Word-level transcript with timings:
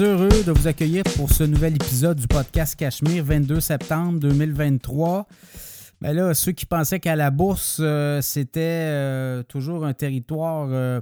heureux 0.00 0.42
de 0.44 0.50
vous 0.50 0.66
accueillir 0.66 1.04
pour 1.16 1.30
ce 1.30 1.44
nouvel 1.44 1.74
épisode 1.74 2.18
du 2.18 2.26
podcast 2.26 2.74
Cachemire, 2.74 3.24
22 3.24 3.60
septembre 3.60 4.18
2023. 4.18 5.26
Ben 6.00 6.16
là, 6.16 6.34
ceux 6.34 6.52
qui 6.52 6.66
pensaient 6.66 7.00
qu'à 7.00 7.16
la 7.16 7.30
bourse, 7.30 7.78
euh, 7.80 8.20
c'était 8.20 8.60
euh, 8.60 9.42
toujours 9.42 9.84
un 9.84 9.92
territoire, 9.92 10.68
euh, 10.70 11.00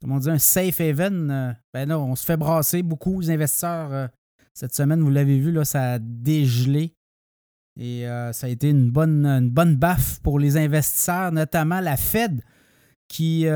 comment 0.00 0.18
dire, 0.18 0.32
un 0.32 0.38
safe 0.38 0.80
haven, 0.80 1.56
ben 1.72 1.88
non, 1.88 2.04
on 2.04 2.16
se 2.16 2.24
fait 2.24 2.36
brasser 2.36 2.82
beaucoup. 2.82 3.20
Les 3.20 3.30
investisseurs, 3.30 4.10
cette 4.52 4.74
semaine, 4.74 5.00
vous 5.00 5.10
l'avez 5.10 5.38
vu, 5.38 5.50
là, 5.50 5.64
ça 5.64 5.92
a 5.92 5.98
dégelé. 5.98 6.94
Et 7.78 8.04
ça 8.32 8.46
a 8.46 8.50
été 8.50 8.70
une 8.70 8.90
bonne, 8.90 9.26
une 9.26 9.50
bonne 9.50 9.76
baffe 9.76 10.20
pour 10.20 10.38
les 10.38 10.56
investisseurs, 10.56 11.32
notamment 11.32 11.80
la 11.80 11.96
Fed, 11.96 12.42
qui 13.08 13.46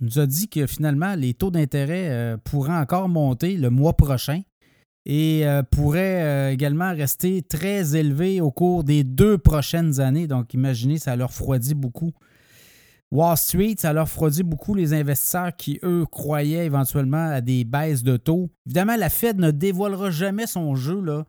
nous 0.00 0.18
a 0.18 0.26
dit 0.26 0.48
que 0.48 0.66
finalement, 0.66 1.14
les 1.14 1.34
taux 1.34 1.50
d'intérêt 1.50 2.36
pourraient 2.44 2.76
encore 2.76 3.08
monter 3.08 3.56
le 3.56 3.70
mois 3.70 3.96
prochain 3.96 4.42
et 5.06 5.46
euh, 5.46 5.62
pourrait 5.62 6.22
euh, 6.22 6.52
également 6.52 6.94
rester 6.94 7.42
très 7.42 7.96
élevé 7.96 8.40
au 8.40 8.50
cours 8.50 8.84
des 8.84 9.04
deux 9.04 9.38
prochaines 9.38 10.00
années. 10.00 10.26
Donc, 10.26 10.54
imaginez, 10.54 10.98
ça 10.98 11.16
leur 11.16 11.28
refroidit 11.28 11.74
beaucoup. 11.74 12.12
Wall 13.10 13.36
Street, 13.36 13.74
ça 13.78 13.92
leur 13.92 14.04
refroidit 14.04 14.42
beaucoup 14.42 14.74
les 14.74 14.92
investisseurs 14.92 15.56
qui, 15.56 15.80
eux, 15.82 16.04
croyaient 16.06 16.66
éventuellement 16.66 17.30
à 17.30 17.40
des 17.40 17.64
baisses 17.64 18.02
de 18.02 18.16
taux. 18.16 18.50
Évidemment, 18.66 18.96
la 18.96 19.08
Fed 19.08 19.38
ne 19.38 19.50
dévoilera 19.50 20.10
jamais 20.10 20.46
son 20.46 20.76
jeu. 20.76 21.00
Là. 21.00 21.26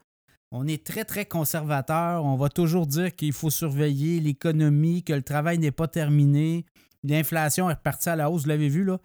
On 0.51 0.67
est 0.67 0.85
très, 0.85 1.05
très 1.05 1.25
conservateur. 1.25 2.23
On 2.23 2.35
va 2.35 2.49
toujours 2.49 2.85
dire 2.85 3.15
qu'il 3.15 3.33
faut 3.33 3.49
surveiller 3.49 4.19
l'économie, 4.19 5.01
que 5.01 5.13
le 5.13 5.23
travail 5.23 5.57
n'est 5.57 5.71
pas 5.71 5.87
terminé. 5.87 6.65
L'inflation 7.03 7.69
est 7.69 7.73
repartie 7.73 8.09
à 8.09 8.15
la 8.15 8.29
hausse, 8.29 8.43
vous 8.43 8.49
l'avez 8.49 8.69
vu, 8.69 8.83
là. 8.83 8.99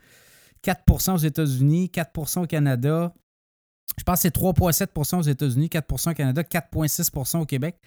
4% 0.62 1.14
aux 1.14 1.18
États-Unis, 1.18 1.90
4% 1.92 2.44
au 2.44 2.46
Canada. 2.46 3.14
Je 3.98 4.02
pense 4.02 4.16
que 4.16 4.22
c'est 4.22 4.36
3,7% 4.36 5.18
aux 5.18 5.22
États-Unis, 5.22 5.68
4% 5.68 6.10
au 6.10 6.14
Canada, 6.14 6.42
4,6% 6.42 7.38
au 7.38 7.46
Québec. 7.46 7.78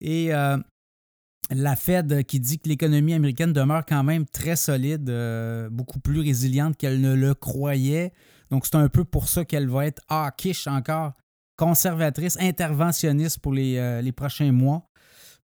Et 0.00 0.34
euh, 0.34 0.56
la 1.50 1.76
Fed 1.76 2.24
qui 2.24 2.40
dit 2.40 2.58
que 2.58 2.68
l'économie 2.68 3.14
américaine 3.14 3.52
demeure 3.52 3.84
quand 3.86 4.02
même 4.02 4.26
très 4.26 4.56
solide, 4.56 5.08
euh, 5.10 5.70
beaucoup 5.70 6.00
plus 6.00 6.20
résiliente 6.20 6.76
qu'elle 6.76 7.00
ne 7.00 7.14
le 7.14 7.34
croyait. 7.34 8.12
Donc, 8.50 8.66
c'est 8.66 8.76
un 8.76 8.88
peu 8.88 9.04
pour 9.04 9.28
ça 9.28 9.44
qu'elle 9.44 9.68
va 9.68 9.86
être 9.86 10.02
hawkish 10.08 10.66
encore, 10.66 11.12
conservatrice, 11.56 12.36
interventionniste 12.40 13.38
pour 13.38 13.52
les, 13.52 13.76
euh, 13.76 14.02
les 14.02 14.12
prochains 14.12 14.52
mois. 14.52 14.87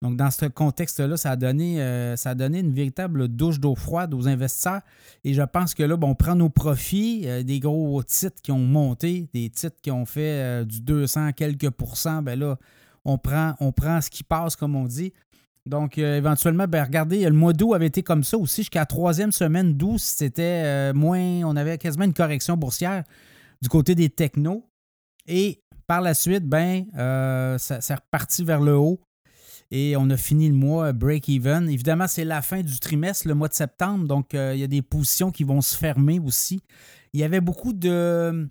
Donc, 0.04 0.18
dans 0.18 0.30
ce 0.30 0.44
contexte-là, 0.44 1.16
ça, 1.16 1.30
a 1.30 1.36
donné, 1.36 1.80
euh, 1.80 2.14
ça 2.16 2.30
a 2.30 2.34
donné 2.34 2.58
une 2.58 2.74
véritable 2.74 3.26
douche 3.26 3.58
d'eau 3.58 3.74
froide 3.74 4.12
aux 4.12 4.28
investisseurs. 4.28 4.82
Et 5.24 5.32
je 5.32 5.40
pense 5.40 5.72
que 5.72 5.82
là, 5.82 5.96
bon, 5.96 6.10
on 6.10 6.14
prend 6.14 6.34
nos 6.34 6.50
profits, 6.50 7.22
euh, 7.24 7.42
des 7.42 7.58
gros 7.58 8.02
titres 8.02 8.42
qui 8.42 8.52
ont 8.52 8.58
monté, 8.58 9.30
des 9.32 9.48
titres 9.48 9.78
qui 9.80 9.90
ont 9.90 10.04
fait 10.04 10.42
euh, 10.42 10.64
du 10.66 10.82
200 10.82 11.32
quelques 11.32 11.70
pourcents. 11.70 12.20
Ben 12.20 12.38
là, 12.38 12.58
on 13.06 13.16
prend, 13.16 13.54
on 13.60 13.72
prend 13.72 14.02
ce 14.02 14.10
qui 14.10 14.24
passe, 14.24 14.56
comme 14.56 14.76
on 14.76 14.84
dit. 14.84 15.14
Donc, 15.64 15.96
éventuellement, 15.96 16.68
ben, 16.68 16.84
regardez, 16.84 17.24
le 17.24 17.32
mois 17.32 17.54
d'août 17.54 17.72
avait 17.72 17.86
été 17.86 18.02
comme 18.02 18.24
ça 18.24 18.36
aussi. 18.36 18.60
Jusqu'à 18.60 18.80
la 18.80 18.86
troisième 18.86 19.32
semaine 19.32 19.72
d'août, 19.72 19.98
c'était 19.98 20.92
moins. 20.92 21.40
On 21.44 21.56
avait 21.56 21.78
quasiment 21.78 22.04
une 22.04 22.12
correction 22.12 22.58
boursière 22.58 23.04
du 23.62 23.70
côté 23.70 23.94
des 23.94 24.10
technos. 24.10 24.68
Et 25.26 25.62
par 25.86 26.02
la 26.02 26.12
suite, 26.12 26.44
ben, 26.44 26.84
ça, 27.58 27.80
ça 27.80 27.94
reparti 27.94 28.44
vers 28.44 28.60
le 28.60 28.76
haut. 28.76 29.00
Et 29.76 29.96
on 29.96 30.08
a 30.08 30.16
fini 30.16 30.48
le 30.48 30.54
mois 30.54 30.92
break-even. 30.92 31.68
Évidemment, 31.68 32.06
c'est 32.06 32.24
la 32.24 32.42
fin 32.42 32.62
du 32.62 32.78
trimestre, 32.78 33.26
le 33.26 33.34
mois 33.34 33.48
de 33.48 33.54
septembre, 33.54 34.06
donc 34.06 34.32
euh, 34.32 34.54
il 34.54 34.60
y 34.60 34.62
a 34.62 34.68
des 34.68 34.82
positions 34.82 35.32
qui 35.32 35.42
vont 35.42 35.60
se 35.60 35.76
fermer 35.76 36.20
aussi. 36.20 36.62
Il 37.12 37.18
y 37.18 37.24
avait 37.24 37.40
beaucoup 37.40 37.72
de 37.72 37.90
euh, 37.90 38.46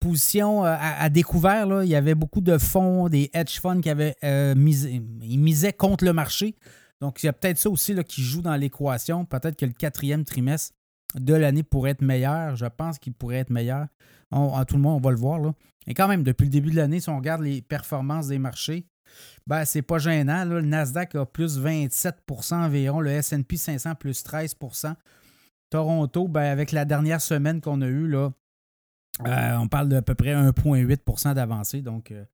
positions 0.00 0.64
euh, 0.64 0.74
à, 0.80 1.10
découvert. 1.10 1.66
Là. 1.66 1.84
Il 1.84 1.90
y 1.90 1.94
avait 1.94 2.14
beaucoup 2.14 2.40
de 2.40 2.56
fonds, 2.56 3.10
des 3.10 3.30
hedge 3.34 3.60
funds 3.60 3.82
qui 3.82 3.90
avaient 3.90 4.14
misé, 4.54 5.02
ils 5.20 5.38
misaient 5.38 5.74
contre 5.74 6.06
le 6.06 6.14
marché. 6.14 6.56
Donc, 7.02 7.22
il 7.22 7.26
y 7.26 7.28
a 7.28 7.34
peut-être 7.34 7.58
ça 7.58 7.68
aussi 7.68 7.92
là, 7.92 8.02
qui 8.02 8.22
joue 8.22 8.40
dans 8.40 8.56
l'équation. 8.56 9.26
Peut-être 9.26 9.56
que 9.56 9.66
le 9.66 9.72
quatrième 9.72 10.24
trimestre 10.24 10.74
de 11.20 11.34
l'année 11.34 11.64
pourrait 11.64 11.90
être 11.90 12.00
meilleur. 12.00 12.56
Je 12.56 12.64
pense 12.64 12.98
qu'il 12.98 13.12
pourrait 13.12 13.36
être 13.36 13.50
meilleur. 13.50 13.88
à 14.30 14.64
tout 14.66 14.76
le 14.76 14.80
monde, 14.80 14.96
on 14.96 15.06
va 15.06 15.10
le 15.10 15.18
voir. 15.18 15.38
Là. 15.38 15.52
Et 15.86 15.92
quand 15.92 16.08
même, 16.08 16.22
depuis 16.22 16.44
le 16.44 16.50
début 16.50 16.70
de 16.70 16.76
l'année, 16.76 17.00
si 17.00 17.10
on 17.10 17.18
regarde 17.18 17.42
les 17.42 17.60
performances 17.60 18.28
des 18.28 18.38
marchés, 18.38 18.86
ben, 19.46 19.64
c'est 19.64 19.82
pas 19.82 19.98
gênant. 19.98 20.44
Le 20.44 20.60
Nasdaq 20.60 21.14
a 21.14 21.26
plus 21.26 21.58
27% 21.58 22.54
environ, 22.54 23.00
le 23.00 23.20
SP 23.20 23.56
500 23.56 23.94
plus 23.94 24.24
13% 24.24 24.94
Toronto, 25.70 26.28
ben, 26.28 26.42
avec 26.42 26.70
la 26.70 26.84
dernière 26.84 27.20
semaine 27.20 27.60
qu'on 27.60 27.80
a 27.80 27.86
eue, 27.86 28.06
là, 28.06 28.30
euh, 29.26 29.56
on 29.56 29.68
parle 29.68 29.88
d'à 29.88 30.02
peu 30.02 30.14
près 30.14 30.34
1,8% 30.34 31.34
d'avancée. 31.34 31.82
Donc, 31.82 32.12
euh, 32.12 32.24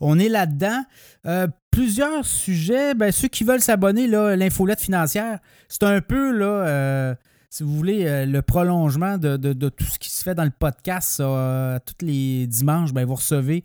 on 0.00 0.18
est 0.18 0.28
là-dedans. 0.28 0.84
Euh, 1.26 1.46
plusieurs 1.70 2.24
sujets. 2.24 2.94
Ben, 2.94 3.12
ceux 3.12 3.28
qui 3.28 3.44
veulent 3.44 3.60
s'abonner, 3.60 4.06
l'infolette 4.06 4.80
financière, 4.80 5.38
c'est 5.68 5.84
un 5.84 6.00
peu, 6.00 7.16
si 7.50 7.62
vous 7.62 7.74
voulez, 7.76 8.26
le 8.26 8.42
prolongement 8.42 9.18
de, 9.18 9.68
tout 9.68 9.84
ce 9.84 9.98
qui 9.98 10.10
se 10.10 10.22
fait 10.22 10.34
dans 10.34 10.44
le 10.44 10.50
podcast. 10.50 11.18
tous 11.18 12.04
les 12.04 12.46
dimanches, 12.46 12.92
ben, 12.92 13.04
vous 13.04 13.16
recevez 13.16 13.64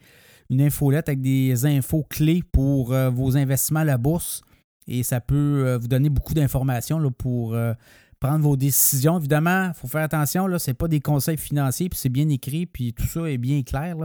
une 0.50 0.62
infolette 0.62 1.10
avec 1.10 1.22
des 1.22 1.66
infos 1.66 2.06
clés 2.10 2.44
pour 2.52 2.94
euh, 2.94 3.10
vos 3.10 3.38
investissements 3.38 3.82
à 3.82 3.86
la 3.86 3.98
bourse. 3.98 4.42
Et 4.88 5.04
ça 5.04 5.20
peut 5.20 5.36
euh, 5.66 5.78
vous 5.78 5.88
donner 5.88 6.10
beaucoup 6.10 6.34
d'informations 6.34 7.12
pour 7.12 7.54
euh, 7.54 7.74
prendre 8.20 8.44
vos 8.44 8.56
décisions. 8.56 9.20
Évidemment, 9.20 9.68
il 9.68 9.74
faut 9.74 9.88
faire 9.88 10.04
attention, 10.04 10.48
ce 10.58 10.70
n'est 10.70 10.76
pas 10.76 10.88
des 10.88 11.02
conseils 11.02 11.38
financiers, 11.38 11.90
puis 11.90 12.00
c'est 12.00 12.10
bien 12.10 12.30
écrit, 12.30 12.66
puis 12.66 12.94
tout 12.94 13.06
ça 13.06 13.30
est 13.30 13.38
bien 13.38 13.64
clair. 13.64 13.96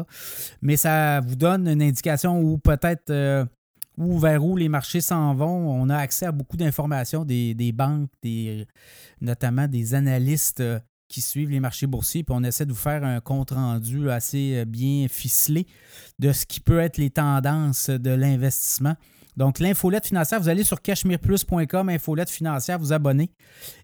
Mais 0.61 0.77
ça 0.77 1.21
vous 1.21 1.37
donne 1.37 1.69
une 1.69 1.83
indication 1.83 2.41
où 2.41 2.59
peut-être 2.59 3.47
où 3.99 4.19
vers 4.19 4.45
où 4.45 4.57
les 4.57 4.69
marchés 4.69 5.01
s'en 5.01 5.35
vont. 5.35 5.71
On 5.71 5.89
a 5.89 5.97
accès 5.97 6.27
à 6.27 6.33
beaucoup 6.33 6.57
d'informations 6.57 7.25
des, 7.25 7.73
banques, 7.73 8.11
notamment 9.21 9.69
des 9.69 9.95
analystes 9.95 10.63
qui 11.13 11.21
suivent 11.21 11.51
les 11.51 11.61
marchés 11.61 11.87
boursiers, 11.87 12.25
puis 12.25 12.35
on 12.37 12.43
essaie 12.43 12.65
de 12.65 12.73
vous 12.73 12.79
faire 12.79 13.05
un 13.05 13.21
compte-rendu 13.21 14.11
assez 14.11 14.57
euh, 14.57 14.65
bien 14.65 15.07
ficelé 15.09 15.67
de 16.19 16.33
ce 16.33 16.47
qui 16.47 16.61
peut 16.61 16.81
être 16.81 16.97
les 16.97 17.11
tendances 17.11 17.91
de 17.91 18.11
l'investissement. 18.11 18.97
Donc, 19.37 19.61
l'infolette 19.61 20.07
financière, 20.07 20.41
vous 20.41 20.49
allez 20.49 20.65
sur 20.65 20.81
cashmereplus.com, 20.81 21.89
infolette 21.89 22.31
financière, 22.31 22.79
vous 22.79 22.93
abonnez. 22.93 23.31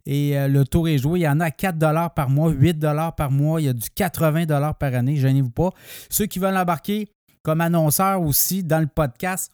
Et 0.05 0.39
euh, 0.39 0.49
le 0.49 0.65
tour 0.65 0.89
est 0.89 0.99
joué. 0.99 1.21
Il 1.21 1.23
y 1.23 1.29
en 1.29 1.41
a 1.41 1.51
4 1.51 1.79
par 2.15 2.29
mois, 2.29 2.51
8 2.51 2.81
par 3.17 3.31
mois. 3.31 3.61
Il 3.61 3.65
y 3.65 3.69
a 3.69 3.73
du 3.73 3.89
80 3.95 4.73
par 4.75 4.95
année. 4.95 5.17
Gênez-vous 5.17 5.51
pas. 5.51 5.71
Ceux 6.11 6.27
qui 6.27 6.39
veulent 6.39 6.57
embarquer 6.57 7.09
comme 7.43 7.61
annonceurs 7.61 8.21
aussi 8.21 8.63
dans 8.63 8.81
le 8.81 8.87
podcast, 8.87 9.53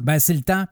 ben, 0.00 0.18
c'est 0.18 0.34
le 0.34 0.42
temps. 0.42 0.64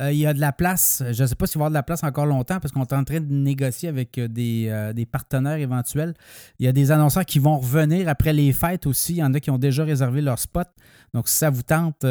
Euh, 0.00 0.12
il 0.12 0.18
y 0.18 0.26
a 0.26 0.32
de 0.32 0.40
la 0.40 0.52
place. 0.52 1.02
Je 1.12 1.22
ne 1.22 1.26
sais 1.26 1.34
pas 1.34 1.46
s'il 1.46 1.58
va 1.58 1.62
y 1.62 1.66
avoir 1.66 1.70
de 1.70 1.74
la 1.74 1.82
place 1.82 2.04
encore 2.04 2.26
longtemps 2.26 2.60
parce 2.60 2.72
qu'on 2.72 2.82
est 2.82 2.92
en 2.92 3.04
train 3.04 3.20
de 3.20 3.32
négocier 3.32 3.88
avec 3.88 4.16
euh, 4.18 4.28
euh, 4.38 4.92
des, 4.92 5.06
partenaires 5.06 5.56
éventuels. 5.56 6.14
Il 6.58 6.66
y 6.66 6.68
a 6.68 6.72
des 6.72 6.92
annonceurs 6.92 7.24
qui 7.24 7.38
vont 7.38 7.58
revenir 7.58 8.08
après 8.08 8.32
les 8.32 8.52
fêtes 8.52 8.86
aussi. 8.86 9.14
Il 9.14 9.18
y 9.18 9.24
en 9.24 9.34
a 9.34 9.40
qui 9.40 9.50
ont 9.50 9.58
déjà 9.58 9.84
réservé 9.84 10.20
leur 10.20 10.38
spot. 10.38 10.68
Donc, 11.14 11.28
si 11.28 11.36
ça 11.36 11.48
vous 11.48 11.62
tente 11.62 12.04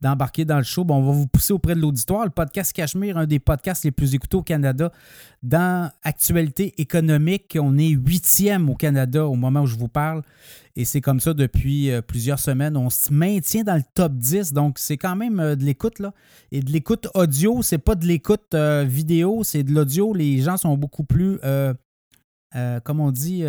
d'embarquer 0.00 0.44
dans 0.44 0.58
le 0.58 0.62
show, 0.62 0.84
on 0.88 1.02
va 1.02 1.12
vous 1.12 1.26
pousser 1.26 1.54
auprès 1.54 1.74
de 1.74 1.80
l'auditoire. 1.80 2.24
Le 2.24 2.30
podcast 2.30 2.70
Cachemire, 2.72 3.16
un 3.16 3.26
des 3.26 3.38
podcasts 3.38 3.82
les 3.84 3.92
plus 3.92 4.14
écoutés 4.14 4.36
au 4.36 4.42
Canada 4.42 4.92
dans 5.42 5.90
actualité 6.02 6.74
économique. 6.76 7.56
On 7.58 7.78
est 7.78 7.88
huitième 7.88 8.68
au 8.68 8.74
Canada 8.74 9.26
au 9.26 9.36
moment 9.36 9.62
où 9.62 9.66
je 9.66 9.76
vous 9.76 9.88
parle. 9.88 10.22
Et 10.76 10.84
c'est 10.84 11.00
comme 11.00 11.18
ça 11.18 11.32
depuis 11.32 11.90
plusieurs 12.06 12.38
semaines. 12.38 12.76
On 12.76 12.90
se 12.90 13.10
maintient 13.10 13.64
dans 13.64 13.76
le 13.76 13.82
top 13.94 14.12
10. 14.12 14.52
Donc, 14.52 14.78
c'est 14.78 14.98
quand 14.98 15.16
même 15.16 15.54
de 15.56 15.64
l'écoute. 15.64 15.98
là. 15.98 16.12
Et 16.52 16.60
de 16.60 16.70
l'écoute 16.70 16.79
audio, 17.14 17.62
c'est 17.62 17.78
pas 17.78 17.94
de 17.94 18.06
l'écoute 18.06 18.54
euh, 18.54 18.84
vidéo, 18.86 19.42
c'est 19.44 19.62
de 19.62 19.72
l'audio. 19.72 20.14
Les 20.14 20.40
gens 20.40 20.56
sont 20.56 20.76
beaucoup 20.76 21.04
plus, 21.04 21.38
euh, 21.44 21.74
euh, 22.56 22.80
comme 22.80 23.00
on 23.00 23.10
dit, 23.10 23.44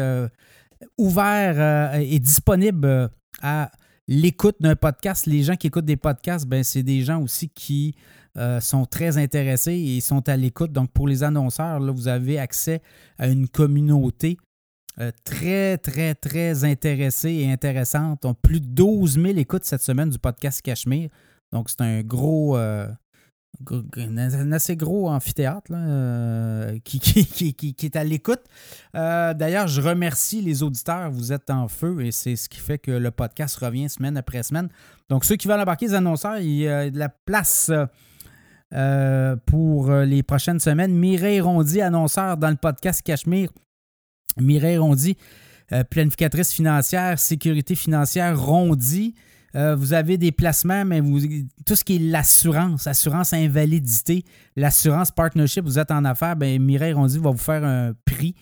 ouverts 0.97 1.95
et 1.95 2.19
disponibles 2.19 3.09
à 3.41 3.71
l'écoute 4.07 4.57
d'un 4.59 4.75
podcast. 4.75 5.25
Les 5.25 5.43
gens 5.43 5.55
qui 5.55 5.67
écoutent 5.67 5.85
des 5.85 5.97
podcasts, 5.97 6.47
ben, 6.47 6.63
c'est 6.63 6.83
des 6.83 7.01
gens 7.01 7.21
aussi 7.21 7.49
qui 7.49 7.95
sont 8.59 8.85
très 8.85 9.17
intéressés 9.17 9.75
et 9.75 10.01
sont 10.01 10.27
à 10.29 10.37
l'écoute. 10.37 10.71
Donc, 10.71 10.91
pour 10.91 11.07
les 11.07 11.23
annonceurs, 11.23 11.79
là, 11.79 11.91
vous 11.91 12.07
avez 12.07 12.39
accès 12.39 12.81
à 13.17 13.27
une 13.27 13.47
communauté 13.47 14.37
très, 15.23 15.77
très, 15.77 16.15
très 16.15 16.63
intéressée 16.63 17.31
et 17.31 17.51
intéressante. 17.51 18.25
On 18.25 18.33
plus 18.33 18.61
de 18.61 18.67
12 18.67 19.13
000 19.21 19.37
écoutes 19.37 19.65
cette 19.65 19.81
semaine 19.81 20.09
du 20.09 20.19
podcast 20.19 20.61
Cachemire. 20.61 21.09
Donc, 21.51 21.69
c'est 21.69 21.81
un 21.81 22.01
gros, 22.01 22.57
un 23.97 24.51
assez 24.51 24.75
gros 24.75 25.09
amphithéâtre 25.09 25.71
euh, 25.73 26.77
qui, 26.83 26.99
qui, 26.99 27.85
est 27.85 27.95
à 27.95 28.03
l'écoute. 28.03 28.41
Euh, 28.95 29.33
d'ailleurs, 29.33 29.67
je 29.67 29.81
remercie 29.81 30.41
les 30.41 30.63
auditeurs. 30.63 31.11
Vous 31.11 31.31
êtes 31.31 31.49
en 31.49 31.67
feu 31.67 32.03
et 32.03 32.11
c'est 32.11 32.35
ce 32.35 32.49
qui 32.49 32.59
fait 32.59 32.77
que 32.77 32.91
le 32.91 33.11
podcast 33.11 33.55
revient 33.57 33.89
semaine 33.89 34.17
après 34.17 34.43
semaine. 34.43 34.69
Donc, 35.09 35.25
ceux 35.25 35.35
qui 35.35 35.47
veulent 35.47 35.59
embarquer 35.59 35.87
les 35.87 35.93
annonceurs, 35.93 36.39
il 36.39 36.51
y 36.51 36.67
a 36.67 36.89
de 36.89 36.97
la 36.97 37.09
place 37.09 37.71
euh, 38.73 39.35
pour 39.45 39.91
les 39.91 40.23
prochaines 40.23 40.59
semaines. 40.59 40.93
Mireille 40.93 41.41
Rondy, 41.41 41.81
annonceur 41.81 42.37
dans 42.37 42.49
le 42.49 42.55
podcast 42.55 43.01
Cachemire. 43.01 43.49
Mireille 44.37 44.77
Rondy 44.77 45.17
planificatrice 45.89 46.51
financière, 46.51 47.17
sécurité 47.17 47.75
financière, 47.75 48.37
Rondi. 49.53 49.75
vous 49.75 49.93
avez 49.93 50.17
des 50.17 50.31
placements, 50.31 50.85
mais 50.85 51.01
tout 51.65 51.75
ce 51.75 51.83
qui 51.83 51.95
est 51.95 51.99
l'assurance, 51.99 52.87
assurance 52.87 53.33
invalidité, 53.33 54.23
l'assurance 54.55 55.11
partnership, 55.11 55.63
vous 55.63 55.79
êtes 55.79 55.91
en 55.91 56.05
affaires, 56.05 56.35
ben 56.35 56.61
Mireille 56.61 56.93
Rondy 56.93 57.19
va 57.19 57.31
vous 57.31 57.37
faire 57.37 57.63
un 57.63 57.93
prix 58.05 58.35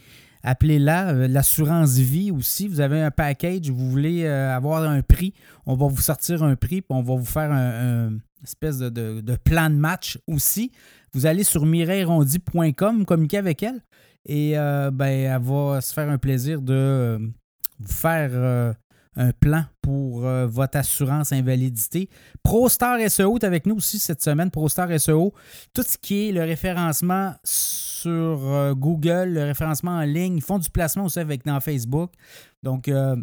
appelez-la. 0.44 1.10
Euh, 1.10 1.28
l'assurance 1.28 1.98
vie 1.98 2.32
aussi, 2.32 2.68
vous 2.68 2.82
avez 2.82 3.02
un 3.02 3.12
package, 3.12 3.70
vous 3.70 3.90
voulez 3.90 4.24
euh, 4.24 4.56
avoir 4.56 4.84
un 4.84 5.02
prix, 5.02 5.34
on 5.66 5.76
va 5.76 5.88
vous 5.88 6.02
sortir 6.02 6.44
un 6.44 6.56
prix, 6.56 6.82
puis 6.82 6.90
on 6.90 7.02
va 7.02 7.16
vous 7.16 7.26
faire 7.26 7.52
un, 7.52 8.18
espèce 8.44 8.80
de, 8.80 9.36
plan 9.44 9.70
de 9.70 9.76
match 9.76 10.18
aussi. 10.28 10.72
Vous 11.14 11.26
allez 11.26 11.44
sur 11.44 11.66
mireillerondi.com, 11.66 13.06
communiquer 13.06 13.38
avec 13.38 13.64
elle, 13.64 13.82
et 14.26 14.58
euh, 14.58 14.92
ben, 14.92 15.08
elle 15.08 15.42
va 15.42 15.82
se 15.82 15.94
faire 15.94 16.10
un 16.10 16.18
plaisir 16.18 16.62
de 16.62 17.20
vous 17.80 17.92
faire 17.92 18.76
un 19.16 19.32
plan 19.32 19.66
pour 19.82 20.26
euh, 20.26 20.48
votre 20.48 20.78
assurance 20.78 21.32
invalidité. 21.32 22.10
ProStar 22.44 23.00
SEO 23.10 23.38
est 23.38 23.44
avec 23.44 23.66
nous 23.66 23.76
aussi 23.76 24.00
cette 24.00 24.22
semaine. 24.22 24.52
ProStar 24.52 24.88
SEO, 25.00 25.34
tout 25.74 25.84
ce 25.84 25.98
qui 25.98 26.30
est 26.30 26.32
le 26.32 26.42
référencement 26.42 27.34
sur 27.44 28.10
euh, 28.10 28.74
Google, 28.74 29.30
le 29.34 29.44
référencement 29.44 29.98
en 29.98 30.04
ligne, 30.04 30.38
ils 30.38 30.44
font 30.44 30.60
du 30.60 30.70
placement 30.70 31.06
aussi 31.06 31.20
avec 31.20 31.46
dans 31.46 31.60
Facebook. 31.60 32.12
Donc, 32.64 32.88
euh, 32.88 33.16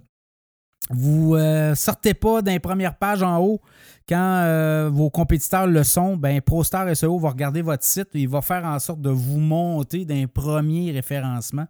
vous 0.91 1.37
ne 1.37 1.73
sortez 1.75 2.15
pas 2.15 2.43
d'un 2.43 2.61
première 2.61 2.97
page 2.97 3.23
en 3.23 3.41
haut 3.41 3.61
quand 4.09 4.89
vos 4.93 5.11
compétiteurs 5.11 5.67
le 5.67 5.83
sont. 5.83 6.17
Ben, 6.17 6.41
ProStar 6.41 6.95
SEO 6.95 7.19
va 7.19 7.31
regarder 7.31 7.61
votre 7.61 7.83
site 7.83 8.09
et 8.15 8.21
il 8.21 8.29
va 8.29 8.41
faire 8.41 8.65
en 8.65 8.79
sorte 8.79 9.01
de 9.01 9.11
vous 9.11 9.41
monter 9.41 10.05
d'un 10.05 10.27
premier 10.29 10.93
référencement. 10.93 11.67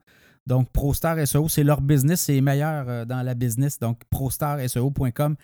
Donc, 0.47 0.71
ProStar 0.71 1.19
SEO, 1.27 1.49
c'est 1.49 1.65
leur 1.65 1.81
business, 1.81 2.21
c'est 2.21 2.41
meilleur 2.41 2.85
euh, 2.89 3.05
dans 3.05 3.23
la 3.23 3.35
business. 3.35 3.81
Donc, 3.81 4.01
ProStarSEO.com 4.11 5.35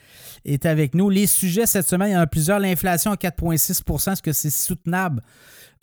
est 0.45 0.65
avec 0.65 0.95
nous. 0.95 1.11
Les 1.11 1.27
sujets 1.27 1.67
cette 1.67 1.89
semaine, 1.89 2.11
il 2.11 2.13
y 2.13 2.17
en 2.17 2.21
a 2.21 2.27
plusieurs. 2.29 2.61
L'inflation 2.61 3.11
à 3.11 3.17
4,6% 3.17 4.13
est-ce 4.13 4.23
que 4.23 4.33
c'est 4.33 4.51
soutenable? 4.51 5.23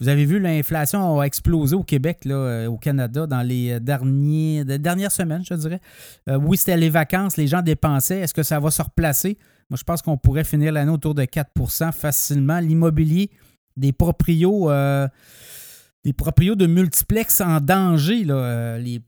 Vous 0.00 0.08
avez 0.08 0.24
vu, 0.24 0.38
l'inflation 0.38 1.20
a 1.20 1.24
explosé 1.24 1.76
au 1.76 1.82
Québec, 1.82 2.20
euh, 2.24 2.66
au 2.66 2.78
Canada, 2.78 3.26
dans 3.26 3.42
les 3.42 3.72
euh, 3.72 4.78
dernières 4.78 5.12
semaines, 5.12 5.44
je 5.44 5.52
dirais. 5.54 5.80
oui, 6.26 6.56
c'était 6.56 6.78
les 6.78 6.88
vacances, 6.88 7.36
les 7.36 7.46
gens 7.46 7.60
dépensaient. 7.60 8.20
Est-ce 8.20 8.32
que 8.32 8.42
ça 8.42 8.58
va 8.58 8.70
se 8.70 8.80
replacer? 8.80 9.36
Moi, 9.68 9.76
je 9.78 9.84
pense 9.84 10.00
qu'on 10.00 10.16
pourrait 10.16 10.44
finir 10.44 10.72
l'année 10.72 10.90
autour 10.90 11.14
de 11.14 11.24
4% 11.24 11.92
facilement. 11.92 12.58
L'immobilier, 12.58 13.30
des 13.76 13.92
proprios 13.92 14.70
des 16.04 16.12
proprios 16.12 16.54
de 16.54 16.66
multiplex 16.66 17.40
en 17.40 17.60
danger, 17.60 18.24
là, 18.24 18.78
les, 18.78 19.02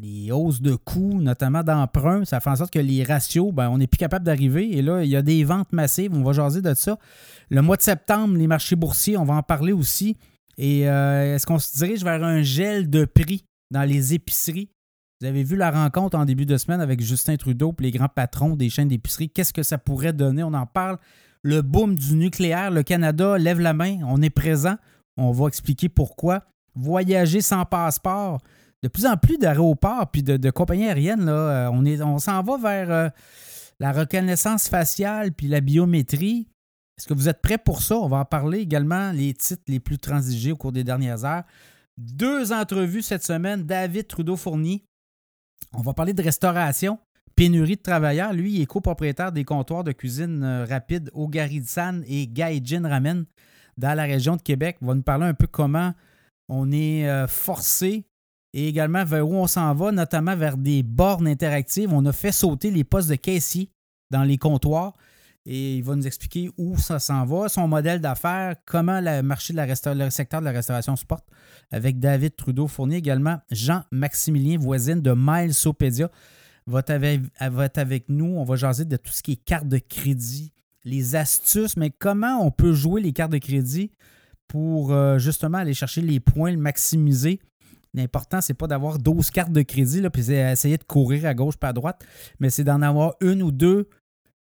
les 0.00 0.32
hausses 0.32 0.60
de 0.60 0.74
coûts, 0.74 1.20
notamment 1.20 1.62
d'emprunt, 1.62 2.24
ça 2.24 2.40
fait 2.40 2.50
en 2.50 2.56
sorte 2.56 2.72
que 2.72 2.78
les 2.78 3.04
ratios, 3.04 3.52
ben, 3.52 3.68
on 3.68 3.78
n'est 3.78 3.86
plus 3.86 3.98
capable 3.98 4.24
d'arriver. 4.24 4.76
Et 4.76 4.82
là, 4.82 5.02
il 5.04 5.10
y 5.10 5.16
a 5.16 5.22
des 5.22 5.44
ventes 5.44 5.72
massives, 5.72 6.12
on 6.14 6.22
va 6.22 6.32
jaser 6.32 6.62
de 6.62 6.74
ça. 6.74 6.98
Le 7.50 7.62
mois 7.62 7.76
de 7.76 7.82
septembre, 7.82 8.36
les 8.36 8.46
marchés 8.46 8.76
boursiers, 8.76 9.16
on 9.16 9.24
va 9.24 9.34
en 9.34 9.42
parler 9.42 9.72
aussi. 9.72 10.16
Et 10.56 10.88
euh, 10.88 11.34
est-ce 11.34 11.46
qu'on 11.46 11.58
se 11.58 11.76
dirige 11.78 12.02
vers 12.02 12.22
un 12.22 12.42
gel 12.42 12.90
de 12.90 13.04
prix 13.04 13.44
dans 13.70 13.84
les 13.84 14.14
épiceries? 14.14 14.70
Vous 15.20 15.26
avez 15.26 15.42
vu 15.42 15.56
la 15.56 15.70
rencontre 15.70 16.16
en 16.16 16.24
début 16.24 16.46
de 16.46 16.56
semaine 16.56 16.80
avec 16.80 17.00
Justin 17.00 17.36
Trudeau 17.36 17.74
et 17.78 17.82
les 17.82 17.90
grands 17.90 18.08
patrons 18.08 18.54
des 18.54 18.70
chaînes 18.70 18.88
d'épicerie. 18.88 19.30
Qu'est-ce 19.30 19.52
que 19.52 19.64
ça 19.64 19.78
pourrait 19.78 20.12
donner? 20.12 20.44
On 20.44 20.54
en 20.54 20.66
parle. 20.66 20.98
Le 21.42 21.62
boom 21.62 21.96
du 21.96 22.14
nucléaire, 22.14 22.70
le 22.70 22.82
Canada 22.82 23.38
lève 23.38 23.60
la 23.60 23.72
main, 23.72 23.98
on 24.06 24.22
est 24.22 24.30
présent. 24.30 24.76
On 25.18 25.32
va 25.32 25.48
expliquer 25.48 25.88
pourquoi. 25.88 26.44
Voyager 26.74 27.40
sans 27.40 27.64
passeport, 27.64 28.40
de 28.82 28.88
plus 28.88 29.04
en 29.04 29.16
plus 29.16 29.36
d'aéroports 29.36 30.10
puis 30.10 30.22
de, 30.22 30.50
compagnies 30.50 30.86
aériennes, 30.86 31.28
euh, 31.28 31.68
on, 31.72 31.84
est, 31.84 32.00
on 32.00 32.18
s'en 32.18 32.42
va 32.42 32.56
vers 32.56 32.90
euh, 32.90 33.08
la 33.80 33.92
reconnaissance 33.92 34.68
faciale 34.68 35.32
puis 35.32 35.48
la 35.48 35.60
biométrie. 35.60 36.48
Est-ce 36.96 37.08
que 37.08 37.14
vous 37.14 37.28
êtes 37.28 37.42
prêts 37.42 37.58
pour 37.58 37.82
ça? 37.82 37.96
On 37.96 38.08
va 38.08 38.18
en 38.18 38.24
parler 38.24 38.60
également, 38.60 39.10
les 39.10 39.34
titres 39.34 39.62
les 39.66 39.80
plus 39.80 39.98
transigés 39.98 40.52
au 40.52 40.56
cours 40.56 40.72
des 40.72 40.84
dernières 40.84 41.24
heures. 41.24 41.44
Deux 41.96 42.52
entrevues 42.52 43.02
cette 43.02 43.24
semaine. 43.24 43.64
David 43.64 44.06
Trudeau-Fourny. 44.06 44.84
On 45.72 45.82
va 45.82 45.94
parler 45.94 46.12
de 46.12 46.22
restauration, 46.22 46.98
pénurie 47.34 47.76
de 47.76 47.82
travailleurs. 47.82 48.32
Lui, 48.32 48.54
il 48.54 48.60
est 48.62 48.66
copropriétaire 48.66 49.32
des 49.32 49.44
comptoirs 49.44 49.82
de 49.82 49.90
cuisine 49.90 50.44
euh, 50.44 50.64
rapide 50.64 51.10
Ogaritsan 51.12 52.04
et 52.06 52.28
Gaijin 52.28 52.88
Ramen 52.88 53.26
dans 53.78 53.94
la 53.94 54.02
région 54.02 54.36
de 54.36 54.42
Québec. 54.42 54.76
Va 54.82 54.94
nous 54.94 55.02
parler 55.02 55.24
un 55.24 55.34
peu 55.34 55.46
comment 55.46 55.94
on 56.48 56.70
est 56.70 57.26
forcé 57.28 58.04
et 58.52 58.68
également 58.68 59.04
vers 59.04 59.26
où 59.26 59.34
on 59.34 59.46
s'en 59.46 59.74
va, 59.74 59.92
notamment 59.92 60.36
vers 60.36 60.56
des 60.56 60.82
bornes 60.82 61.28
interactives. 61.28 61.92
On 61.92 62.04
a 62.06 62.12
fait 62.12 62.32
sauter 62.32 62.70
les 62.70 62.84
postes 62.84 63.08
de 63.08 63.14
caissier 63.14 63.70
dans 64.10 64.22
les 64.22 64.38
comptoirs 64.38 64.94
et 65.50 65.76
il 65.76 65.82
va 65.82 65.94
nous 65.96 66.06
expliquer 66.06 66.50
où 66.58 66.76
ça 66.76 66.98
s'en 66.98 67.24
va, 67.24 67.48
son 67.48 67.68
modèle 67.68 68.00
d'affaires, 68.00 68.56
comment 68.66 69.00
le 69.00 69.22
marché 69.22 69.54
de 69.54 69.56
la 69.56 69.66
le 69.66 70.10
secteur 70.10 70.40
de 70.40 70.44
la 70.44 70.52
restauration 70.52 70.94
se 70.94 71.06
porte 71.06 71.26
avec 71.70 71.98
David 71.98 72.36
Trudeau 72.36 72.66
fourni 72.66 72.96
également 72.96 73.38
Jean-Maximilien 73.50 74.58
Voisine 74.58 75.00
de 75.00 75.14
Milesopédia 75.16 76.10
va 76.66 76.80
être 76.80 77.78
avec 77.78 78.10
nous. 78.10 78.26
On 78.26 78.44
va 78.44 78.56
jaser 78.56 78.84
de 78.84 78.96
tout 78.96 79.10
ce 79.10 79.22
qui 79.22 79.32
est 79.32 79.44
carte 79.44 79.68
de 79.68 79.78
crédit, 79.78 80.52
les 80.84 81.16
astuces, 81.16 81.76
mais 81.76 81.90
comment 81.90 82.44
on 82.44 82.50
peut 82.50 82.72
jouer 82.72 83.00
les 83.00 83.12
cartes 83.12 83.32
de 83.32 83.38
crédit 83.38 83.90
pour 84.46 84.92
euh, 84.92 85.18
justement 85.18 85.58
aller 85.58 85.74
chercher 85.74 86.00
les 86.00 86.20
points, 86.20 86.50
le 86.50 86.58
maximiser? 86.58 87.40
L'important, 87.94 88.40
c'est 88.40 88.54
pas 88.54 88.66
d'avoir 88.66 88.98
12 88.98 89.30
cartes 89.30 89.52
de 89.52 89.62
crédit, 89.62 90.00
là, 90.00 90.10
puis 90.10 90.30
essayer 90.30 90.76
de 90.76 90.84
courir 90.84 91.26
à 91.26 91.34
gauche 91.34 91.56
pas 91.56 91.68
à 91.68 91.72
droite, 91.72 92.04
mais 92.38 92.50
c'est 92.50 92.64
d'en 92.64 92.82
avoir 92.82 93.14
une 93.20 93.42
ou 93.42 93.50
deux 93.50 93.88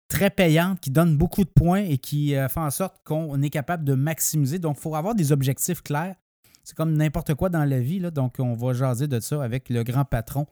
très 0.09 0.29
payantes 0.29 0.81
qui 0.81 0.91
donnent 0.91 1.17
beaucoup 1.17 1.45
de 1.45 1.51
points 1.51 1.83
et 1.83 1.97
qui 1.97 2.35
euh, 2.35 2.49
font 2.49 2.63
en 2.63 2.71
sorte 2.71 2.97
qu'on 3.05 3.41
est 3.41 3.51
capable 3.51 3.85
de 3.85 3.95
maximiser. 3.95 4.59
Donc, 4.59 4.77
il 4.79 4.83
faut 4.83 4.95
avoir 4.95 5.15
des 5.15 5.33
objectifs 5.33 5.83
clairs. 5.83 6.17
C'est 6.65 6.77
comme 6.77 6.93
n'importe 6.93 7.35
quoi 7.35 7.49
dans 7.49 7.65
la 7.65 7.81
vie. 7.81 8.01
Donc, 8.11 8.35
on 8.39 8.55
va 8.55 8.75
jaser 8.75 9.07
de 9.09 9.21
ça 9.21 9.43
avec 9.43 9.71
le 9.71 9.83
grand 9.83 10.05
patron 10.05 10.47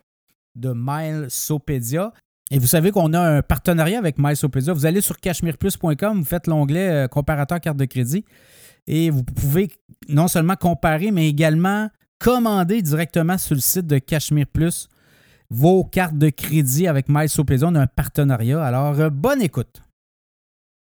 de 0.54 0.72
Milesopedia. 0.74 2.12
Et 2.50 2.58
vous 2.58 2.66
savez 2.66 2.90
qu'on 2.90 3.12
a 3.12 3.20
un 3.20 3.42
partenariat 3.42 3.98
avec 3.98 4.16
Milesopedia. 4.18 4.72
Vous 4.72 4.86
allez 4.86 5.00
sur 5.00 5.18
cashmereplus.com, 5.18 6.18
vous 6.18 6.24
faites 6.24 6.46
l'onglet 6.46 6.88
euh, 6.88 7.08
comparateur 7.08 7.60
carte 7.60 7.76
de 7.76 7.84
crédit 7.84 8.24
et 8.86 9.10
vous 9.10 9.22
pouvez 9.22 9.70
non 10.08 10.28
seulement 10.28 10.56
comparer, 10.56 11.10
mais 11.10 11.28
également 11.28 11.88
commandez 12.18 12.80
directement 12.80 13.36
sur 13.36 13.54
le 13.54 13.60
site 13.60 13.86
de 13.86 13.98
Cachemire 13.98 14.46
Plus 14.46 14.88
vos 15.50 15.84
cartes 15.84 16.16
de 16.16 16.30
crédit 16.30 16.86
avec 16.86 17.08
MySopedia. 17.08 17.68
On 17.68 17.74
a 17.74 17.82
un 17.82 17.86
partenariat. 17.86 18.62
Alors, 18.62 18.98
euh, 18.98 19.10
bonne 19.10 19.42
écoute. 19.42 19.82